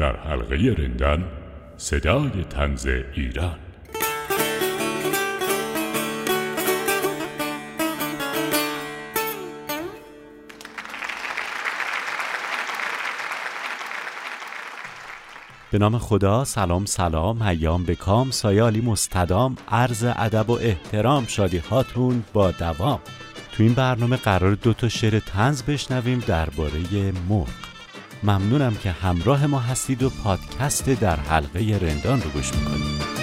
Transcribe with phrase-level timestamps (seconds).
[0.00, 1.24] در حلقه رندان
[1.76, 3.58] صدای تنز ایران.
[15.70, 22.24] به نام خدا سلام سلام ایام بکام سایالی مستدام عرض ادب و احترام شادی هاتون
[22.32, 23.00] با دوام.
[23.52, 27.69] تو این برنامه قرار دو تا شعر تنز بشنویم درباره مرغ.
[28.22, 33.19] ممنونم که همراه ما هستید و پادکست در حلقه رندان رو گوش می‌کنید.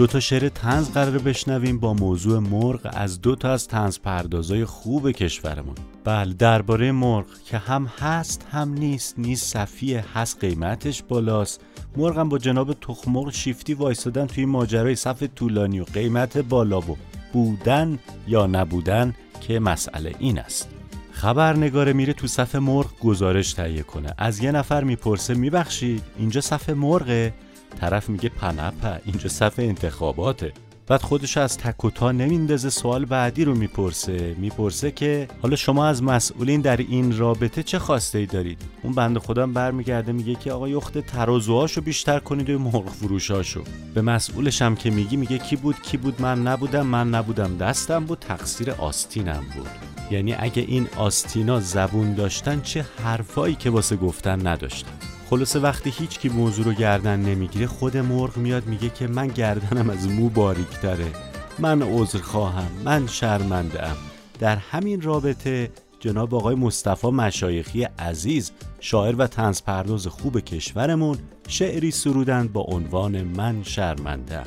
[0.00, 4.64] دو تا شعر تنز قرار بشنویم با موضوع مرغ از دو تا از تنز پردازای
[4.64, 5.74] خوب کشورمون.
[6.04, 11.60] بله درباره مرغ که هم هست هم نیست نیست صفیه هست قیمتش بالاست.
[11.96, 16.96] مرغم با جناب تخمرغ شیفتی وایستادن توی ماجرای صف طولانی و قیمت بالا و
[17.32, 17.98] بودن
[18.28, 20.68] یا نبودن که مسئله این است.
[21.12, 24.14] خبرنگاره میره تو صف مرغ گزارش تهیه کنه.
[24.18, 27.34] از یه نفر می‌پرسه میبخشید اینجا صف مرغه؟
[27.80, 30.52] طرف میگه پنپه اینجا صف انتخاباته.
[30.86, 34.34] بعد خودش از تک و تا نمیندازه سوال بعدی رو می‌پرسه.
[34.38, 39.18] می‌پرسه که حالا شما از مسئولین در این رابطه چه خواسته ای دارید؟ اون بند
[39.18, 43.62] خودم برمیگرده میگه که آقا یخت ترازوهاشو بیشتر کنید و مرغ فروشاشو.
[43.94, 47.56] به مسئولش هم که میگی میگه کی بود کی بود؟ من نبودم من نبودم.
[47.56, 49.68] دستم بود تقصیر آستینم بود.
[50.10, 55.09] یعنی اگه این آستینا زبون داشتن چه حرفایی که واسه گفتن نداشتن.
[55.30, 59.90] خلاصه وقتی هیچ کی موضوع رو گردن نمی‌گیره خود مرغ میاد میگه که من گردنم
[59.90, 61.12] از مو باریکتره.
[61.58, 62.70] من عذر خواهم.
[62.84, 63.96] من شرمنده ام
[64.38, 65.70] در همین رابطه
[66.00, 73.22] جناب آقای مصطفی مشایخی عزیز شاعر و تنز پرداز خوب کشورمون شعری سرودند با عنوان
[73.22, 74.42] من شرمنده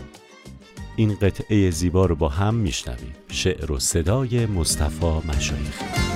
[0.96, 3.14] این قطعه زیبا رو با هم میشنویم.
[3.28, 6.13] شعر و صدای مصطفی مشایخی.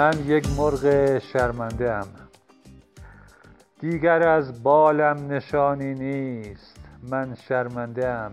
[0.00, 2.06] من یک مرغ شرمنده ام
[3.80, 6.76] دیگر از بالم نشانی نیست
[7.10, 8.32] من شرمنده ام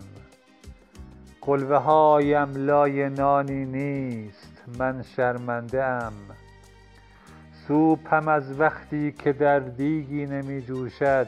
[1.42, 6.14] قلوه هایم لای نانی نیست من شرمنده ام
[7.68, 11.28] سوپم از وقتی که در دیگی نمی جوشد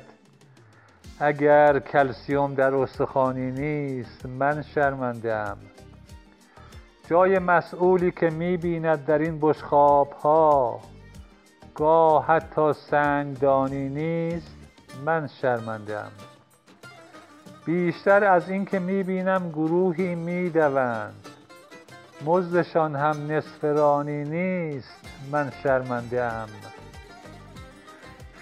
[1.19, 5.57] اگر کلسیوم در استخوانی نیست من شرمنده ام
[7.09, 10.79] جای مسئولی که می‌بیند در این بشخاب ها
[11.75, 14.55] گاه حتی سنگدانی نیست
[15.05, 16.11] من شرمنده ام
[17.65, 21.13] بیشتر از این که می‌بینم گروهی می‌دوند.
[22.25, 24.95] مزدشان هم نصفرانی نیست
[25.31, 26.49] من شرمنده ام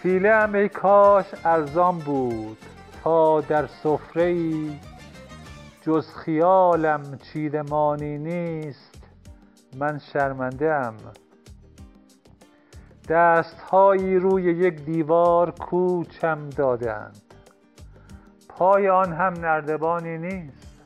[0.02, 2.58] فیله ای کاش ارزان بود
[3.04, 4.80] تا در سفره ای
[5.88, 9.04] جز خیالم چیدمانی نیست
[9.78, 10.96] من شرمنده ام
[13.10, 17.22] دستهایی روی یک دیوار کوچم دادند
[18.50, 20.82] پای آن هم نردبانی نیست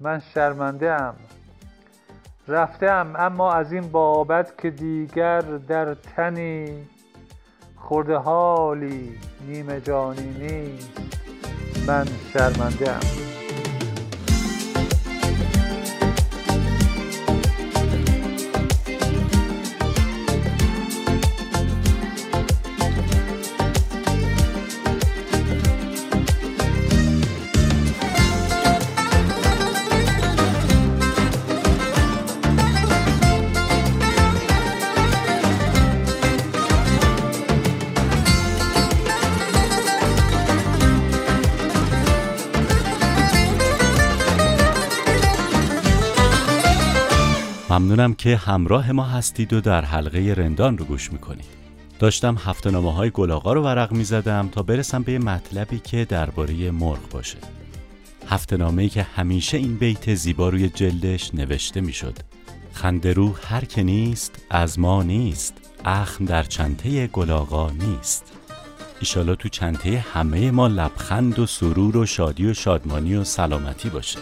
[0.00, 1.14] من شرمنده ام
[2.48, 6.86] رفته ام اما از این بابت که دیگر در تنی
[7.76, 10.98] خورده حالی نیمه جانی نیست
[11.86, 13.23] من شرمنده ام
[47.70, 51.44] ممنونم که همراه ما هستید و در حلقه رندان رو گوش می‌کنید.
[51.98, 57.08] داشتم هفته نامه های گلاغا رو ورق می‌زدم تا برسم به مطلبی که درباره مرغ
[57.10, 57.38] باشه.
[58.28, 62.18] هفته نامه که همیشه این بیت زیبا روی جلدش نوشته می‌شد.
[62.72, 65.54] خندرو هر که نیست از ما نیست.
[65.84, 68.32] اخم در چنته گلاغا نیست.
[69.00, 74.18] ایشالا تو چنته همه ما لبخند و سرور و شادی و شادمانی و سلامتی باشه.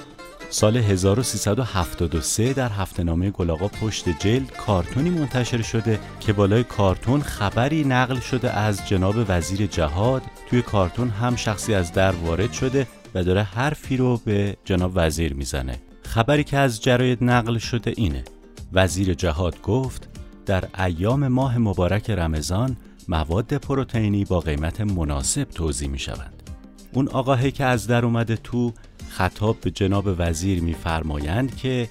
[0.55, 7.85] سال 1373 در هفته نامه گلاغا پشت جلد کارتونی منتشر شده که بالای کارتون خبری
[7.85, 10.23] نقل شده از جناب وزیر جهاد.
[10.51, 15.35] توی کارتون هم شخصی از در وارد شده و داره حرفی رو به جناب وزیر
[15.35, 15.79] می‌زنه.
[16.03, 18.25] خبری که از جراید نقل شده اینه.
[18.73, 20.09] وزیر جهاد گفت
[20.47, 22.77] در ایام ماه مبارک رمضان
[23.09, 26.43] مواد پروتئینی با قیمت مناسب توضیح می شوند.
[26.93, 28.73] اون آقاهی که از در اومده تو
[29.13, 31.89] خطاب به جناب وزیر میفرمایند که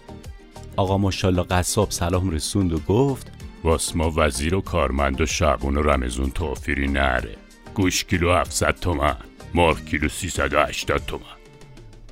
[0.76, 3.32] آقا ماشالله قصاب سلام رسوند و گفت
[3.64, 7.36] واس ما وزیر و کارمند و شعبون و رمزون توفیری نره.
[7.76, 9.16] گوش کیلو 700 تومن
[9.54, 11.22] مرغ کیلو 380 تومن.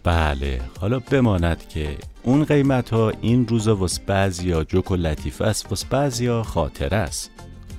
[0.04, 5.66] بله حالا بماند که اون قیمت ها این روزا واس بعضیا جوک و لطیفه است
[5.70, 7.32] واس بعضیا خاطر است.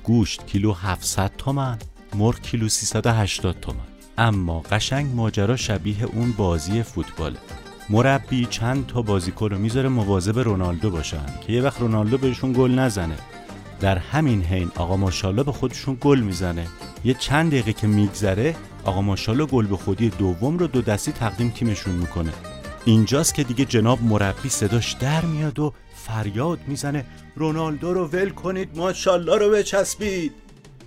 [0.05, 1.79] گوشت کیلو 700 تومن
[2.15, 3.90] مرغ کیلو 380 تومن.
[4.21, 7.39] اما قشنگ ماجرا شبیه اون بازی فوتباله
[7.89, 12.71] مربی چند تا بازیکن رو می‌ذاره مواظب رونالدو باشن که یه وقت رونالدو بهشون گل
[12.71, 13.17] نزنه.
[13.81, 16.67] در همین حین آقا ماشالله به خودشون گل می‌زنه.
[17.05, 21.51] یه چند دقیقه که میگذره آقا ماشالله گل به خودی دوم رو دو دستی تقدیم
[21.51, 22.33] تیمشون می‌کنه.
[22.85, 27.05] اینجاست که دیگه جناب مربی صداش در میاد و فریاد می‌زنه.
[27.37, 30.33] رونالدو رو ول کنید ماشالله رو بچسبید.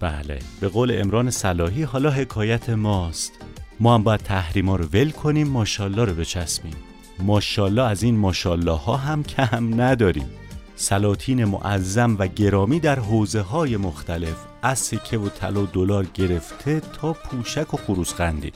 [0.04, 0.40] بله.
[0.62, 3.32] به قول امران صلاحی حالا حکایت ماست.
[3.80, 6.76] ما هم باید تحریما رو ول کنیم ماشالله رو بچسبیم.
[7.20, 10.30] ماشالله از این ماشالله ها هم کم نداریم.
[10.76, 16.80] سلاطین معظم و گرامی در حوزه های مختلف از سکه و طلا و دلار گرفته
[16.80, 18.52] تا پوشک و خروسخندی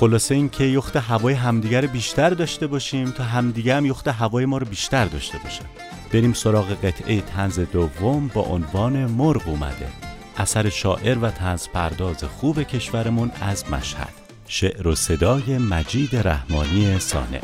[0.00, 4.58] خلاصه این که یخت هوای همدیگر بیشتر داشته باشیم تا همدیگه هم یخت هوای ما
[4.58, 5.64] رو بیشتر داشته باشن.
[6.12, 10.09] بریم سراغ قطعه تنز دوم با عنوان مرغ اومده.
[10.36, 14.12] اثر شاعر و تنز پرداز خوب کشورمون از مشهد.
[14.48, 17.40] شعر و صدای مجید رحمانی سانه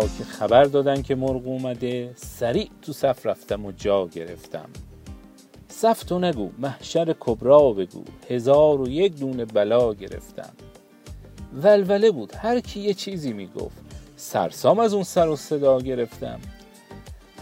[0.00, 2.12] که خبر دادن که مرغ اومده.
[2.16, 4.68] سریع تو صف رفتم و جا گرفتم.
[5.68, 8.04] صف تو نگو محشر کبرا بگو.
[8.30, 10.52] هزار و یک دونه بلا گرفتم.
[11.62, 13.76] ولوله بود هر کی یه چیزی می‌گفت.
[14.16, 16.40] سرسام از اون سر و صدا گرفتم.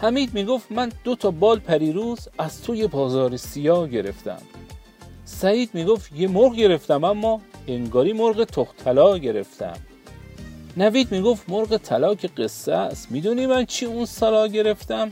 [0.01, 4.43] حمید می‌گفت من دو تا بال پریروز از توی بازار سیاه گرفتم.
[5.25, 9.77] سعید می‌گفت یه مرغ گرفتم اما انگاری مرغ تختلا گرفتم.
[10.77, 13.11] نوید می‌گفت مرغ طلا که قصه است.
[13.11, 15.11] می‌دونی من چی اون سالا گرفتم؟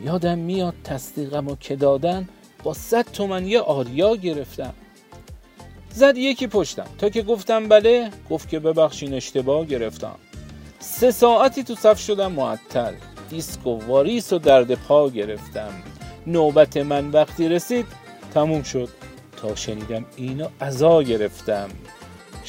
[0.00, 2.28] یادم میاد تصدیقم و که دادن
[2.62, 4.74] با صد تومن یه آریا گرفتم.
[5.94, 6.86] زد یکی پشتم.
[6.98, 10.14] تا که گفتم بله گفت که ببخشین اشتباه گرفتم.
[10.78, 12.92] سه ساعتی تو صف شدم معطل.
[13.30, 15.70] دیسک و واریس و درد پا گرفتم.
[16.26, 17.86] نوبت من وقتی رسید
[18.34, 18.88] تموم شد.
[19.36, 21.68] تا شنیدم اینو ازا گرفتم.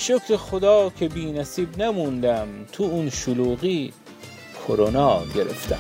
[0.02, 3.94] شکر خدا که بی نصیب نموندم تو اون شلوغی
[4.68, 5.76] کرونا گرفتم.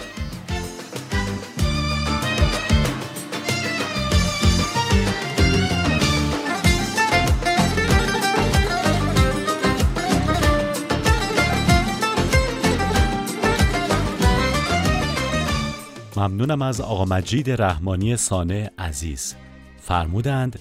[16.17, 19.35] ممنونم از آقا مجید رحمانی سانه عزیز.
[19.81, 20.59] فرمودند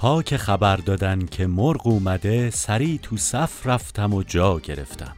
[0.00, 5.16] تا که خبر دادن که مرغ اومده سریع تو صف رفتم و جا گرفتم.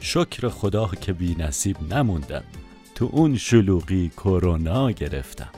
[0.00, 2.42] شکر خدا که بی نصیب نموندم.
[2.94, 5.48] تو اون شلوغی کرونا گرفتم.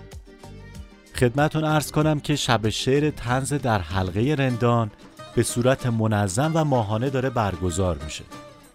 [1.15, 4.91] خدمتون ارز کنم که شب شعر تنز در حلقه رندان
[5.35, 8.25] به صورت منظم و ماهانه داره برگزار میشه.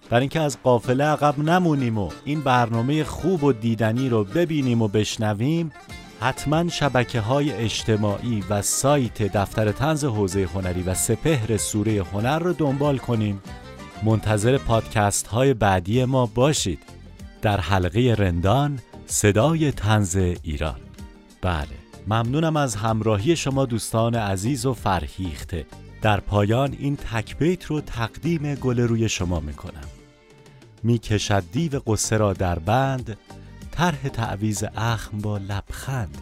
[0.09, 4.87] برای اینکه از قافله عقب نمونیم و این برنامه خوب و دیدنی رو ببینیم و
[4.87, 5.71] بشنویم
[6.21, 12.53] حتما شبکه های اجتماعی و سایت دفتر تنز حوزه هنری و سپهر سوره هنر رو
[12.53, 13.41] دنبال کنیم.
[14.03, 16.79] منتظر پادکست های بعدی ما باشید.
[17.41, 20.79] در حلقه رندان صدای تنز ایران.
[21.41, 21.67] بله
[22.07, 25.65] ممنونم از همراهی شما دوستان عزیز و فرهیخته.
[26.01, 29.87] در پایان این تکبیت رو تقدیم گل روی شما می‌کنم.
[30.83, 33.17] می‌کشد دیو قصه را در بند
[33.79, 36.17] طرح تعویز اخم با لبخند.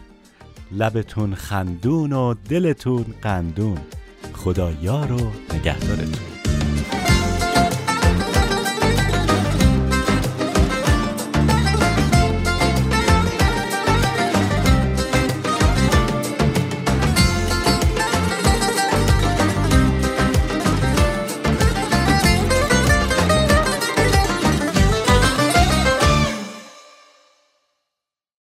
[0.72, 3.78] لبتون خندون و دلتون قندون.
[4.34, 6.37] خدا یار و نگهدارتون.